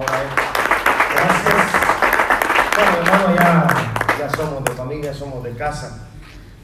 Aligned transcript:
Gracias. 0.00 1.72
Bueno, 2.74 2.96
hermano, 2.98 3.36
ya, 3.36 4.16
ya 4.18 4.30
somos 4.30 4.64
de 4.64 4.70
familia, 4.72 5.12
somos 5.12 5.44
de 5.44 5.52
casa. 5.52 6.08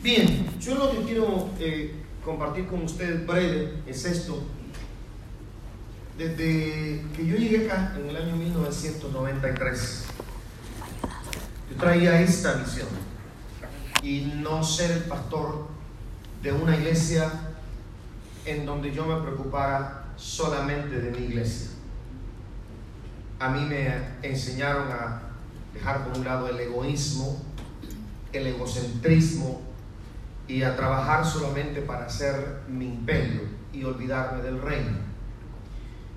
Bien, 0.03 0.49
yo 0.59 0.75
lo 0.77 0.91
que 0.91 1.03
quiero 1.03 1.51
eh, 1.59 1.95
compartir 2.25 2.67
con 2.67 2.85
ustedes 2.85 3.27
breve 3.27 3.83
es 3.87 4.05
esto. 4.05 4.43
Desde 6.17 7.05
que 7.15 7.27
yo 7.27 7.37
llegué 7.37 7.67
acá 7.67 7.95
en 7.97 8.09
el 8.09 8.17
año 8.17 8.37
1993, 8.37 10.05
yo 11.71 11.77
traía 11.77 12.21
esta 12.21 12.55
visión 12.55 12.89
y 14.03 14.33
no 14.43 14.65
ser 14.65 14.91
el 14.91 15.05
pastor 15.05 15.69
de 16.43 16.53
una 16.53 16.77
iglesia 16.77 17.31
en 18.45 18.65
donde 18.65 18.93
yo 18.93 19.05
me 19.05 19.21
preocupara 19.23 20.07
solamente 20.17 21.01
de 21.01 21.11
mi 21.11 21.27
iglesia. 21.27 21.78
A 23.41 23.49
mí 23.51 23.65
me 23.65 23.89
enseñaron 24.23 24.91
a 24.91 25.21
dejar 25.73 26.05
por 26.05 26.19
un 26.19 26.25
lado 26.25 26.49
el 26.49 26.59
egoísmo, 26.59 27.41
el 28.33 28.49
egocentrismo 28.49 29.63
y 30.49 30.63
a 30.63 30.75
trabajar 30.75 31.25
solamente 31.25 31.83
para 31.83 32.07
hacer 32.07 32.63
mi 32.69 32.87
imperio 32.87 33.43
y 33.73 33.85
olvidarme 33.85 34.43
del 34.43 34.61
reino. 34.61 34.99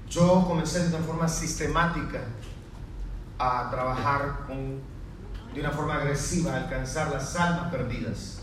Yo 0.10 0.46
comencé 0.48 0.88
de 0.88 0.96
una 0.96 1.06
forma 1.06 1.28
sistemática 1.28 2.22
a 3.38 3.70
trabajar 3.70 4.48
de 5.54 5.60
una 5.60 5.72
forma 5.72 5.96
agresiva, 5.96 6.54
a 6.54 6.58
alcanzar 6.64 7.12
las 7.12 7.36
almas 7.36 7.72
perdidas, 7.72 8.42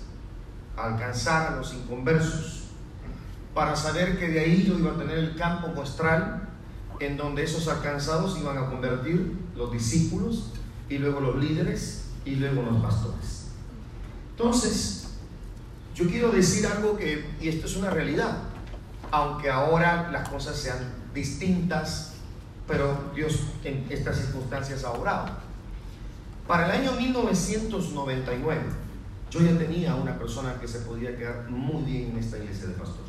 a 0.77 0.87
alcanzar 0.87 1.52
a 1.52 1.57
los 1.57 1.74
inconversos, 1.74 2.69
para 3.55 3.74
saber 3.74 4.19
que 4.19 4.29
de 4.29 4.41
ahí 4.41 4.65
yo 4.65 4.79
iba 4.79 4.93
a 4.93 4.97
tener 4.99 5.19
el 5.19 5.37
campo 5.37 5.69
muestral 5.69 6.49
en 7.01 7.16
donde 7.16 7.45
esos 7.45 7.69
alcanzados 7.69 8.38
iban 8.38 8.59
a 8.59 8.66
convertir 8.66 9.37
los 9.57 9.73
discípulos 9.73 10.52
y 10.88 10.98
luego 10.98 11.21
los 11.21 11.37
líderes 11.37 12.05
y 12.24 12.37
luego 12.37 12.63
los 12.63 12.82
pastores. 12.82 13.46
Entonces, 14.30 15.09
yo 15.95 16.09
quiero 16.09 16.30
decir 16.30 16.66
algo 16.66 16.96
que, 16.96 17.29
y 17.41 17.49
esto 17.49 17.66
es 17.66 17.76
una 17.76 17.91
realidad, 17.91 18.38
aunque 19.10 19.51
ahora 19.51 20.10
las 20.13 20.29
cosas 20.29 20.57
sean 20.57 20.79
distintas, 21.15 22.15
pero 22.66 23.10
Dios 23.15 23.41
en 23.65 23.87
estas 23.91 24.16
circunstancias 24.16 24.85
ha 24.85 24.93
obrado. 24.93 25.38
Para 26.46 26.66
el 26.66 26.82
año 26.82 26.93
1999, 26.93 28.63
yo 29.30 29.41
ya 29.41 29.59
tenía 29.59 29.95
una 29.95 30.19
persona 30.19 30.54
que 30.60 30.69
se 30.69 30.80
podía 30.80 31.16
quedar 31.16 31.51
muy 31.51 31.82
bien 31.82 32.10
en 32.10 32.19
esta 32.19 32.38
iglesia 32.38 32.69
de 32.69 32.74
pastor. 32.74 33.04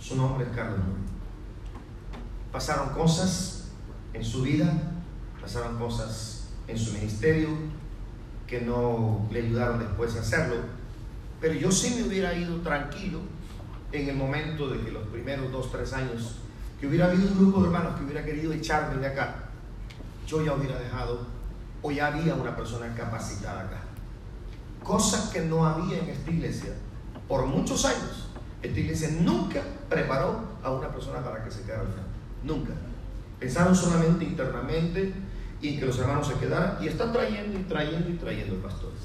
Su 0.00 0.16
nombre 0.16 0.46
es 0.46 0.54
Carlos 0.54 0.78
Murray. 0.78 1.19
Pasaron 2.52 2.90
cosas 2.90 3.68
en 4.12 4.24
su 4.24 4.42
vida, 4.42 4.72
pasaron 5.40 5.78
cosas 5.78 6.48
en 6.66 6.78
su 6.78 6.92
ministerio 6.92 7.48
que 8.46 8.60
no 8.60 9.28
le 9.30 9.40
ayudaron 9.42 9.78
después 9.78 10.16
a 10.16 10.20
hacerlo, 10.20 10.56
pero 11.40 11.54
yo 11.54 11.70
sí 11.70 11.94
me 11.96 12.08
hubiera 12.08 12.34
ido 12.34 12.60
tranquilo 12.60 13.20
en 13.92 14.08
el 14.08 14.16
momento 14.16 14.68
de 14.68 14.80
que 14.80 14.90
los 14.90 15.06
primeros 15.08 15.50
dos, 15.52 15.70
tres 15.70 15.92
años 15.92 16.36
que 16.80 16.86
hubiera 16.86 17.06
habido 17.06 17.28
un 17.28 17.38
grupo 17.38 17.60
de 17.60 17.66
hermanos 17.66 17.96
que 17.96 18.04
hubiera 18.04 18.24
querido 18.24 18.52
echarme 18.52 19.00
de 19.00 19.06
acá, 19.06 19.50
yo 20.26 20.44
ya 20.44 20.54
hubiera 20.54 20.78
dejado 20.78 21.26
o 21.82 21.90
ya 21.90 22.08
había 22.08 22.34
una 22.34 22.56
persona 22.56 22.94
capacitada 22.94 23.62
acá. 23.62 23.80
Cosa 24.82 25.30
que 25.32 25.42
no 25.42 25.66
había 25.66 25.98
en 25.98 26.08
esta 26.08 26.30
iglesia 26.30 26.72
por 27.28 27.46
muchos 27.46 27.84
años. 27.84 28.28
Esta 28.62 28.80
iglesia 28.80 29.10
nunca 29.20 29.62
preparó 29.88 30.40
a 30.62 30.70
una 30.70 30.88
persona 30.88 31.22
para 31.22 31.44
que 31.44 31.50
se 31.50 31.62
quedara 31.62 31.82
al 31.82 31.88
frente. 31.88 32.09
Nunca. 32.42 32.72
Pensaron 33.38 33.74
solamente 33.74 34.24
internamente 34.24 35.12
y 35.60 35.78
que 35.78 35.86
los 35.86 35.98
hermanos 35.98 36.26
se 36.26 36.34
quedaran 36.34 36.82
y 36.82 36.88
están 36.88 37.12
trayendo 37.12 37.58
y 37.58 37.62
trayendo 37.64 38.08
y 38.08 38.14
trayendo 38.14 38.56
pastores. 38.56 39.00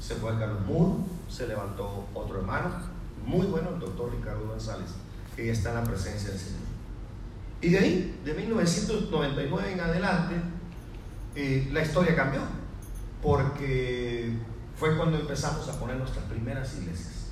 Se 0.00 0.14
fue 0.14 0.38
Carlos 0.38 0.64
Moore, 0.66 1.04
se 1.28 1.46
levantó 1.46 2.06
otro 2.14 2.38
hermano, 2.38 2.70
muy 3.24 3.46
bueno, 3.46 3.70
el 3.74 3.80
doctor 3.80 4.12
Ricardo 4.12 4.46
González, 4.46 4.90
que 5.36 5.46
ya 5.46 5.52
está 5.52 5.70
en 5.70 5.76
la 5.76 5.84
presencia 5.84 6.30
del 6.30 6.38
Señor. 6.38 6.60
Y 7.60 7.68
de 7.70 7.78
ahí, 7.78 8.20
de 8.24 8.34
1999 8.34 9.72
en 9.72 9.80
adelante, 9.80 10.34
eh, 11.34 11.68
la 11.72 11.82
historia 11.82 12.14
cambió, 12.14 12.40
porque 13.22 14.32
fue 14.76 14.96
cuando 14.96 15.18
empezamos 15.18 15.68
a 15.68 15.78
poner 15.78 15.96
nuestras 15.96 16.24
primeras 16.26 16.76
iglesias. 16.78 17.26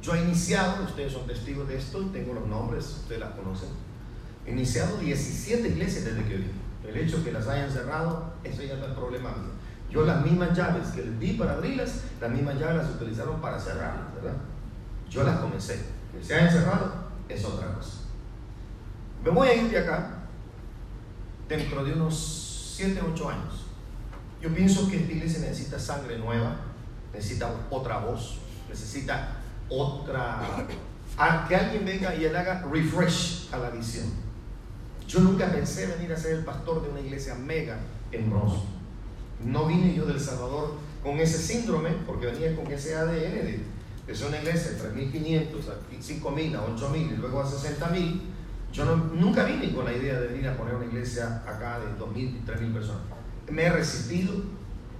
Yo 0.00 0.14
he 0.14 0.22
iniciado, 0.22 0.84
ustedes 0.84 1.12
son 1.12 1.26
testigos 1.26 1.68
de 1.68 1.78
esto, 1.78 2.00
tengo 2.12 2.34
los 2.34 2.46
nombres, 2.46 2.84
ustedes 3.02 3.20
las 3.20 3.32
conocen, 3.32 3.68
iniciado 4.46 4.98
17 4.98 5.68
iglesias 5.68 6.04
desde 6.04 6.24
que 6.24 6.36
vine. 6.36 6.62
El 6.86 6.96
hecho 6.96 7.22
que 7.24 7.32
las 7.32 7.46
hayan 7.48 7.70
cerrado, 7.70 8.34
eso 8.42 8.62
ya 8.62 8.76
no 8.76 8.86
es 8.86 8.92
problema 8.92 9.30
mío. 9.30 9.52
Yo 9.90 10.04
las 10.04 10.24
mismas 10.24 10.56
llaves 10.56 10.88
que 10.88 11.02
les 11.02 11.20
di 11.20 11.32
para 11.34 11.52
abrirlas, 11.52 12.00
las 12.20 12.30
mismas 12.30 12.58
llaves 12.58 12.76
las 12.76 12.90
utilizaron 12.90 13.40
para 13.40 13.58
cerrarlas, 13.58 14.14
¿verdad? 14.14 14.38
Yo 15.08 15.22
las 15.22 15.38
comencé. 15.38 15.80
Que 16.12 16.24
se 16.24 16.34
hayan 16.34 16.50
cerrado 16.50 16.92
es 17.28 17.44
otra 17.44 17.74
cosa. 17.74 17.98
Me 19.22 19.30
voy 19.30 19.48
a 19.48 19.54
ir 19.54 19.70
de 19.70 19.78
acá 19.78 20.22
dentro 21.48 21.84
de 21.84 21.92
unos 21.92 22.74
7, 22.76 23.00
8 23.12 23.28
años. 23.28 23.66
Yo 24.40 24.52
pienso 24.52 24.88
que 24.88 24.96
esta 24.96 25.12
iglesia 25.12 25.40
necesita 25.40 25.78
sangre 25.78 26.18
nueva, 26.18 26.56
necesita 27.12 27.50
otra 27.70 27.98
voz, 27.98 28.38
necesita 28.68 29.36
otra... 29.68 30.66
que 31.46 31.54
alguien 31.54 31.84
venga 31.84 32.14
y 32.14 32.20
le 32.20 32.36
haga 32.36 32.64
refresh 32.72 33.50
a 33.52 33.58
la 33.58 33.70
visión. 33.70 34.21
Yo 35.12 35.20
nunca 35.20 35.52
pensé 35.52 35.86
venir 35.86 36.10
a 36.12 36.16
ser 36.16 36.38
el 36.38 36.44
pastor 36.44 36.82
de 36.82 36.88
una 36.88 37.00
iglesia 37.00 37.34
mega 37.34 37.78
en 38.12 38.30
Bronx. 38.30 38.54
No 39.44 39.66
vine 39.66 39.94
yo 39.94 40.06
del 40.06 40.18
Salvador 40.18 40.74
con 41.02 41.18
ese 41.18 41.36
síndrome, 41.36 41.90
porque 42.06 42.26
venía 42.26 42.56
con 42.56 42.66
ese 42.72 42.94
ADN 42.94 43.12
de 43.12 43.60
es 44.06 44.20
una 44.22 44.38
iglesia 44.38 44.72
de 44.72 44.78
3.500 44.78 45.68
a 45.68 45.74
5.000 46.02 46.56
a 46.56 46.66
8.000 46.66 47.12
y 47.12 47.16
luego 47.16 47.40
a 47.40 47.46
60.000 47.46 48.20
yo 48.72 48.96
nunca 48.96 49.44
vine 49.44 49.72
con 49.72 49.84
la 49.84 49.92
idea 49.92 50.18
de 50.18 50.28
venir 50.28 50.48
a 50.48 50.56
poner 50.56 50.74
una 50.74 50.86
iglesia 50.86 51.42
acá 51.46 51.78
de 51.78 51.86
2.000 52.02 52.16
y 52.16 52.42
3.000 52.46 52.72
personas. 52.72 53.02
Me 53.50 53.64
he 53.64 53.70
resistido, 53.70 54.32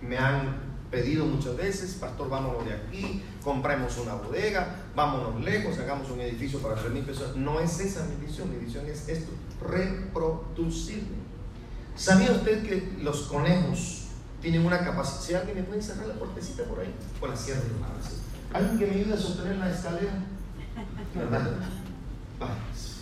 me 0.02 0.18
han 0.18 0.71
pedido 0.92 1.24
muchas 1.24 1.56
veces, 1.56 1.94
pastor, 1.94 2.28
vámonos 2.28 2.66
de 2.66 2.74
aquí, 2.74 3.22
compremos 3.42 3.96
una 3.96 4.14
bodega, 4.14 4.76
vámonos 4.94 5.42
lejos, 5.42 5.78
hagamos 5.78 6.10
un 6.10 6.20
edificio 6.20 6.60
para 6.60 6.76
3.000 6.76 7.04
personas. 7.04 7.36
No 7.36 7.58
es 7.58 7.80
esa 7.80 8.04
mi 8.04 8.24
visión, 8.24 8.50
mi 8.50 8.64
visión 8.64 8.86
es 8.86 9.08
esto, 9.08 9.32
reproducirme. 9.68 11.22
¿Sabía 11.96 12.30
usted 12.32 12.62
que 12.62 13.02
los 13.02 13.22
conejos 13.22 14.08
tienen 14.42 14.64
una 14.66 14.84
capacidad? 14.84 15.20
Si 15.20 15.34
alguien 15.34 15.56
me 15.56 15.62
puede 15.62 15.82
cerrar 15.82 16.06
la 16.06 16.14
puertecita 16.14 16.64
por 16.64 16.80
ahí, 16.80 16.94
por 17.18 17.30
la 17.30 17.36
¿Alguien 18.52 18.78
que 18.78 18.86
me 18.86 19.00
ayude 19.00 19.14
a 19.14 19.16
sostener 19.16 19.56
la 19.56 19.72
escalera? 19.72 20.12
¿Verdad? 21.14 21.50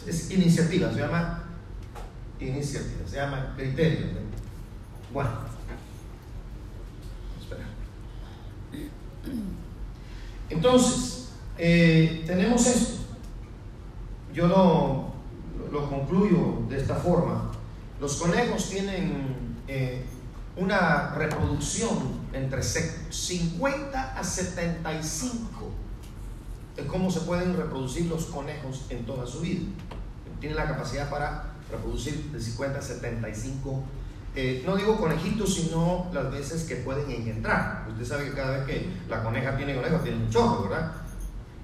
es 0.07 0.31
iniciativa, 0.31 0.93
se 0.93 1.01
llama 1.01 1.45
iniciativa, 2.39 3.07
se 3.07 3.17
llama 3.17 3.55
criterio. 3.57 4.07
Bueno, 5.13 5.31
Entonces, 10.63 11.31
eh, 11.57 12.23
tenemos 12.27 12.67
esto. 12.67 12.99
Yo 14.35 14.47
lo, 14.47 15.07
lo, 15.73 15.89
concluyo 15.89 16.65
de 16.69 16.77
esta 16.77 16.97
forma. 16.97 17.51
Los 17.99 18.17
conejos 18.17 18.69
tienen 18.69 19.57
eh, 19.67 20.05
una 20.59 21.15
reproducción 21.15 22.21
entre 22.35 22.63
50 22.63 24.19
a 24.19 24.23
75 24.23 25.71
de 26.77 26.87
cómo 26.87 27.11
se 27.11 27.21
pueden 27.21 27.57
reproducir 27.57 28.05
los 28.05 28.27
conejos 28.27 28.85
en 28.91 29.07
toda 29.07 29.27
su 29.27 29.41
vida. 29.41 29.63
Tienen 30.41 30.59
la 30.59 30.67
capacidad 30.67 31.09
para 31.09 31.55
reproducir 31.71 32.31
de 32.33 32.39
50 32.39 32.79
a 32.79 32.83
75, 32.83 33.83
eh, 34.35 34.63
no 34.65 34.77
digo 34.77 34.97
conejitos, 34.97 35.55
sino 35.55 36.09
las 36.13 36.31
veces 36.31 36.65
que 36.65 36.77
pueden 36.77 37.11
engendrar. 37.11 37.87
Usted 37.91 38.05
sabe 38.05 38.25
que 38.27 38.35
cada 38.35 38.59
vez 38.59 38.67
que 38.67 38.91
la 39.09 39.23
coneja 39.23 39.57
tiene 39.57 39.75
conejos, 39.75 40.03
tiene 40.03 40.19
un 40.19 40.31
chorro, 40.31 40.69
¿verdad? 40.69 40.93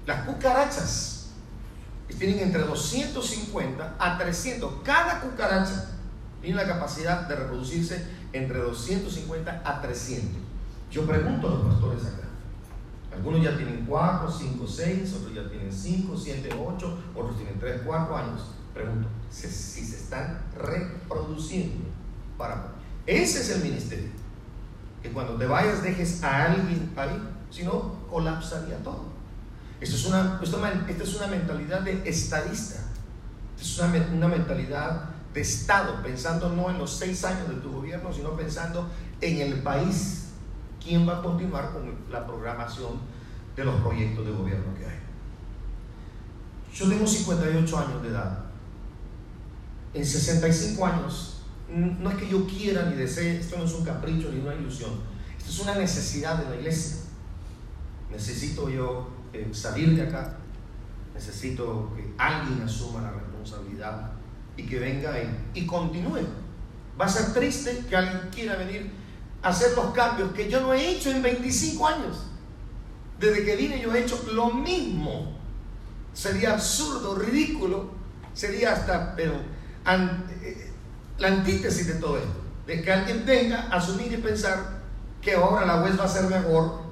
Las 0.05 0.25
cucarachas 0.25 1.29
tienen 2.17 2.39
entre 2.39 2.63
250 2.63 3.95
a 3.97 4.17
300. 4.17 4.73
Cada 4.83 5.21
cucaracha 5.21 5.91
tiene 6.41 6.55
la 6.55 6.67
capacidad 6.67 7.27
de 7.27 7.35
reproducirse 7.35 8.05
entre 8.33 8.59
250 8.59 9.61
a 9.63 9.81
300. 9.81 10.41
Yo 10.91 11.05
pregunto 11.05 11.47
a 11.47 11.51
los 11.51 11.73
pastores 11.73 12.05
acá. 12.05 12.27
Algunos 13.13 13.41
ya 13.41 13.55
tienen 13.55 13.85
4, 13.87 14.31
5, 14.31 14.67
6, 14.67 15.13
otros 15.13 15.33
ya 15.33 15.49
tienen 15.49 15.71
5, 15.71 16.15
7, 16.15 16.49
8, 16.53 16.97
otros 17.15 17.37
tienen 17.37 17.59
3, 17.59 17.81
4 17.85 18.17
años. 18.17 18.41
Pregunto, 18.73 19.07
si, 19.29 19.47
se 19.47 19.95
están 19.97 20.39
reproduciendo 20.55 21.87
Ese 23.05 23.41
es 23.41 23.49
el 23.49 23.63
ministerio. 23.63 24.09
Que 25.01 25.11
cuando 25.11 25.35
te 25.35 25.45
vayas 25.45 25.81
dejes 25.81 26.23
a 26.23 26.45
alguien 26.45 26.91
ahí, 26.95 27.21
si 27.49 27.63
no, 27.63 27.95
colapsaría 28.09 28.77
todo. 28.83 29.05
Esto 29.79 29.95
es 29.95 30.05
una, 30.05 30.39
esta 30.41 31.03
es 31.03 31.15
una 31.15 31.27
mentalidad 31.27 31.81
de 31.81 32.07
estadista. 32.07 32.79
Esto 33.55 33.61
es 33.61 33.79
una, 33.79 34.07
una 34.13 34.27
mentalidad 34.27 35.09
de 35.33 35.41
Estado, 35.41 36.01
pensando 36.01 36.49
no 36.49 36.69
en 36.69 36.79
los 36.79 36.91
seis 36.91 37.23
años 37.23 37.47
de 37.47 37.55
tu 37.55 37.71
gobierno, 37.71 38.11
sino 38.11 38.31
pensando 38.31 38.89
en 39.21 39.39
el 39.39 39.61
país, 39.61 40.29
quién 40.83 41.07
va 41.07 41.19
a 41.19 41.21
continuar 41.21 41.71
con 41.71 41.95
la 42.11 42.25
programación 42.25 42.99
de 43.55 43.63
los 43.63 43.75
proyectos 43.81 44.25
de 44.25 44.31
gobierno 44.31 44.73
que 44.77 44.85
hay. 44.85 44.99
Yo 46.73 46.89
tengo 46.89 47.07
58 47.07 47.77
años 47.77 48.01
de 48.01 48.09
edad. 48.09 48.45
En 49.93 50.05
65 50.05 50.85
años, 50.85 51.36
no 51.69 52.09
es 52.09 52.17
que 52.17 52.29
yo 52.29 52.47
quiera 52.47 52.89
ni 52.89 52.95
desee, 52.95 53.39
esto 53.39 53.57
no 53.57 53.65
es 53.65 53.73
un 53.73 53.83
capricho 53.83 54.31
ni 54.31 54.39
una 54.39 54.55
ilusión, 54.55 54.91
esto 55.37 55.49
es 55.49 55.59
una 55.59 55.75
necesidad 55.75 56.37
de 56.37 56.49
la 56.49 56.55
iglesia. 56.55 56.97
Necesito 58.09 58.69
yo 58.69 59.09
eh, 59.33 59.49
salir 59.51 59.95
de 59.95 60.03
acá, 60.03 60.37
necesito 61.13 61.93
que 61.95 62.13
alguien 62.17 62.61
asuma 62.61 63.01
la 63.01 63.11
responsabilidad 63.11 64.11
y 64.55 64.63
que 64.63 64.79
venga 64.79 65.13
y, 65.21 65.59
y 65.61 65.65
continúe. 65.65 66.25
Va 66.99 67.05
a 67.05 67.09
ser 67.09 67.33
triste 67.33 67.83
que 67.89 67.95
alguien 67.95 68.29
quiera 68.33 68.55
venir 68.55 68.89
a 69.43 69.49
hacer 69.49 69.75
los 69.75 69.93
cambios 69.93 70.31
que 70.31 70.49
yo 70.49 70.61
no 70.61 70.73
he 70.73 70.91
hecho 70.91 71.11
en 71.11 71.21
25 71.21 71.87
años. 71.87 72.27
Desde 73.19 73.43
que 73.43 73.55
vine 73.55 73.81
yo 73.81 73.93
he 73.93 74.03
hecho 74.03 74.19
lo 74.33 74.51
mismo. 74.51 75.37
Sería 76.13 76.53
absurdo, 76.53 77.15
ridículo, 77.15 77.91
sería 78.33 78.73
hasta, 78.73 79.15
pero 79.15 79.33
eh, 80.41 80.66
la 81.19 81.29
antítesis 81.29 81.87
de 81.87 81.95
todo 81.95 82.17
esto, 82.17 82.41
de 82.65 82.81
que 82.81 82.91
alguien 82.91 83.23
venga 83.25 83.67
a 83.71 83.77
asumir 83.77 84.11
y 84.11 84.17
pensar 84.17 84.81
que 85.21 85.33
ahora 85.33 85.65
la 85.65 85.81
web 85.83 85.99
va 85.99 86.05
a 86.05 86.07
ser 86.07 86.29
mejor 86.29 86.87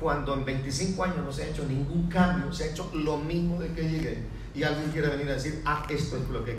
cuando 0.00 0.34
en 0.34 0.44
25 0.44 1.02
años 1.02 1.18
no 1.24 1.32
se 1.32 1.44
ha 1.44 1.46
hecho 1.46 1.64
ningún 1.66 2.08
cambio, 2.08 2.52
se 2.52 2.64
ha 2.64 2.66
hecho 2.68 2.90
lo 2.94 3.16
mismo 3.16 3.60
de 3.60 3.72
que 3.72 3.88
llegué. 3.88 4.22
Y 4.54 4.62
alguien 4.62 4.90
quiere 4.90 5.08
venir 5.08 5.28
a 5.30 5.34
decir, 5.34 5.62
ah, 5.64 5.86
esto 5.88 6.16
es 6.16 6.28
lo 6.28 6.44
que 6.44 6.52